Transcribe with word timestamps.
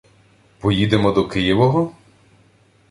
—Поїдемо 0.59 1.11
до 1.11 1.27
Києвого? 1.27 1.91